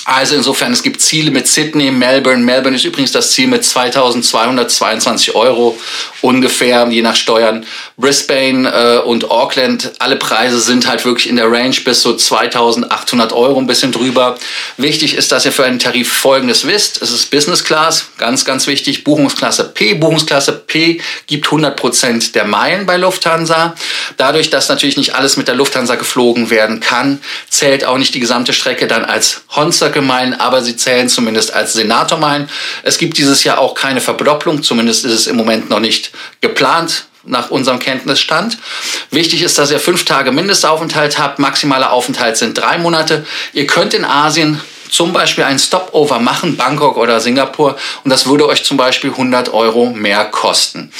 also 0.08 0.36
insofern, 0.36 0.72
es 0.72 0.84
gibt 0.84 1.02
Ziele 1.02 1.32
mit 1.32 1.48
Sydney, 1.48 1.90
Melbourne. 1.90 2.44
Melbourne 2.44 2.76
ist 2.76 2.86
übrigens 2.86 3.12
das 3.12 3.32
Ziel 3.32 3.48
mit 3.48 3.66
2222 3.66 5.34
Euro 5.34 5.76
ungefähr, 6.22 6.88
je 6.88 7.02
nach 7.02 7.16
Steuern. 7.16 7.66
Brisbane 7.98 8.70
äh, 8.70 8.98
und 9.00 9.32
Auckland, 9.32 9.94
alle 9.98 10.18
Preise 10.18 10.60
sind 10.60 10.88
halt 10.88 11.06
wirklich 11.06 11.28
in 11.28 11.38
der 11.38 11.52
Range 11.52 11.76
bis 11.84 12.04
so 12.04 12.16
2800 12.16 13.34
Euro, 13.34 13.58
ein 13.60 13.66
bisschen 13.66 13.92
drüber. 13.92 14.38
Wichtig 14.78 15.16
ist, 15.16 15.32
dass 15.32 15.44
ihr 15.44 15.52
für 15.52 15.66
einen 15.66 15.80
Tarif 15.80 16.12
Folgendes 16.12 16.68
wisst. 16.68 17.02
Es 17.02 17.12
ist 17.12 17.32
Business 17.32 17.64
Class, 17.64 18.10
ganz, 18.20 18.46
ganz 18.46 18.68
wichtig. 18.68 19.04
Buchungsklasse 19.04 19.64
P. 19.64 19.96
Buchungsklasse 19.96 20.52
P 20.52 21.02
gibt 21.26 21.48
100 21.48 21.76
Prozent 21.76 22.36
der 22.36 22.46
Meilen 22.46 22.86
bei 22.86 22.98
Lufthansa. 22.98 23.74
Dadurch, 24.18 24.52
dass 24.52 24.70
natürlich 24.70 24.98
nicht 24.98 25.16
alles 25.16 25.36
mit 25.36 25.48
der 25.48 25.56
Lufthansa 25.56 25.96
geflogen 25.96 26.52
werden 26.52 26.80
kann, 26.80 27.22
zählt 27.50 27.86
auch 27.86 27.98
nicht 27.98 28.14
die 28.14 28.20
gesamte 28.20 28.54
Strecke 28.54 28.86
dann 28.86 29.04
als 29.04 29.42
Honza 29.56 29.95
Gemein, 29.96 30.40
aber 30.40 30.62
sie 30.62 30.76
zählen 30.76 31.10
zumindest 31.10 31.54
als 31.54 31.74
Senatormeilen. 31.74 32.48
Es 32.84 33.00
gibt 33.00 33.18
dieses 33.18 33.44
Jahr 33.44 33.58
auch 33.58 33.74
keine 33.74 34.02
Verdopplung, 34.02 34.62
zumindest 34.62 35.06
ist 35.06 35.14
es 35.14 35.26
im 35.26 35.38
Moment 35.38 35.70
noch 35.72 35.80
nicht 35.80 36.12
geplant 36.42 37.06
nach 37.24 37.50
unserem 37.50 37.80
Kenntnisstand. 37.80 38.60
Wichtig 39.10 39.42
ist, 39.42 39.58
dass 39.58 39.72
ihr 39.72 39.80
fünf 39.80 40.06
Tage 40.06 40.32
Mindestaufenthalt 40.32 41.18
habt. 41.18 41.40
Maximaler 41.40 41.92
Aufenthalt 41.92 42.38
sind 42.38 42.56
drei 42.56 42.78
Monate. 42.78 43.26
Ihr 43.54 43.66
könnt 43.66 43.94
in 43.94 44.06
Asien 44.06 44.62
zum 44.90 45.14
Beispiel 45.14 45.44
einen 45.44 45.60
Stopover 45.60 46.20
machen, 46.20 46.58
Bangkok 46.58 46.98
oder 46.98 47.20
Singapur, 47.20 47.78
und 48.04 48.10
das 48.10 48.26
würde 48.26 48.48
euch 48.48 48.64
zum 48.64 48.78
Beispiel 48.78 49.12
100 49.12 49.54
Euro 49.54 49.88
mehr 49.88 50.26
kosten. 50.26 50.92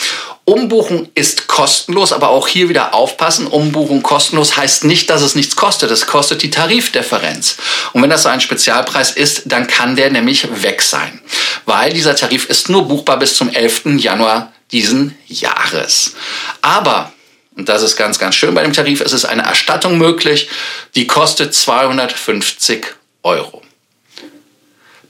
Umbuchung 0.48 1.10
ist 1.16 1.48
kostenlos, 1.48 2.14
aber 2.14 2.30
auch 2.30 2.48
hier 2.48 2.70
wieder 2.70 2.94
aufpassen. 2.94 3.48
Umbuchung 3.48 4.04
kostenlos 4.04 4.56
heißt 4.56 4.84
nicht, 4.84 5.10
dass 5.10 5.24
es 5.24 5.34
nichts 5.34 5.56
kostet. 5.56 5.90
Es 5.90 6.06
kostet 6.06 6.44
die 6.44 6.52
Tarifdifferenz. 6.52 7.58
Und 7.94 8.04
wenn 8.04 8.12
das 8.12 8.24
so 8.24 8.30
ein 8.30 8.42
Spezialpreis 8.42 9.12
ist, 9.12 9.44
dann 9.46 9.66
kann 9.66 9.96
der 9.96 10.12
nämlich 10.12 10.48
weg 10.62 10.84
sein. 10.84 11.20
Weil 11.66 11.94
dieser 11.94 12.16
Tarif 12.16 12.46
ist 12.46 12.70
nur 12.70 12.88
buchbar 12.88 13.18
bis 13.18 13.36
zum 13.36 13.50
11. 13.50 13.98
Januar 13.98 14.54
diesen 14.72 15.18
Jahres. 15.28 16.14
Aber 16.62 17.12
und 17.56 17.70
das 17.70 17.82
ist 17.82 17.96
ganz, 17.96 18.20
ganz 18.20 18.36
schön 18.36 18.54
bei 18.54 18.64
dem 18.64 18.74
Tarif. 18.74 19.02
Es 19.02 19.14
ist 19.14 19.26
eine 19.26 19.44
Erstattung 19.44 19.98
möglich, 19.98 20.50
die 20.94 21.08
kostet 21.08 21.56
250 21.56 22.86
Euro. 23.24 23.62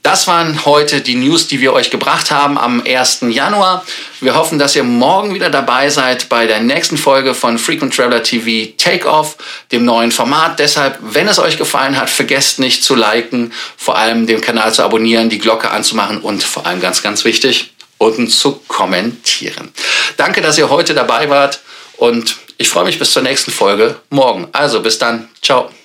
Das 0.06 0.28
waren 0.28 0.64
heute 0.64 1.00
die 1.00 1.16
News, 1.16 1.48
die 1.48 1.60
wir 1.60 1.72
euch 1.72 1.90
gebracht 1.90 2.30
haben 2.30 2.58
am 2.58 2.80
1. 2.80 3.22
Januar. 3.28 3.84
Wir 4.20 4.36
hoffen, 4.36 4.56
dass 4.56 4.76
ihr 4.76 4.84
morgen 4.84 5.34
wieder 5.34 5.50
dabei 5.50 5.90
seid 5.90 6.28
bei 6.28 6.46
der 6.46 6.60
nächsten 6.60 6.96
Folge 6.96 7.34
von 7.34 7.58
Frequent 7.58 7.92
Traveler 7.92 8.22
TV 8.22 8.72
Takeoff, 8.78 9.36
dem 9.72 9.84
neuen 9.84 10.12
Format. 10.12 10.60
Deshalb, 10.60 10.96
wenn 11.00 11.26
es 11.26 11.40
euch 11.40 11.58
gefallen 11.58 11.98
hat, 11.98 12.08
vergesst 12.08 12.60
nicht 12.60 12.84
zu 12.84 12.94
liken, 12.94 13.52
vor 13.76 13.98
allem 13.98 14.28
den 14.28 14.40
Kanal 14.40 14.72
zu 14.72 14.84
abonnieren, 14.84 15.28
die 15.28 15.40
Glocke 15.40 15.72
anzumachen 15.72 16.20
und 16.20 16.44
vor 16.44 16.66
allem 16.66 16.80
ganz, 16.80 17.02
ganz 17.02 17.24
wichtig, 17.24 17.72
unten 17.98 18.28
zu 18.28 18.60
kommentieren. 18.68 19.72
Danke, 20.16 20.40
dass 20.40 20.56
ihr 20.56 20.70
heute 20.70 20.94
dabei 20.94 21.30
wart 21.30 21.58
und 21.96 22.36
ich 22.58 22.68
freue 22.68 22.84
mich 22.84 23.00
bis 23.00 23.10
zur 23.10 23.22
nächsten 23.22 23.50
Folge 23.50 23.96
morgen. 24.10 24.46
Also 24.52 24.82
bis 24.82 24.98
dann. 24.98 25.28
Ciao. 25.42 25.75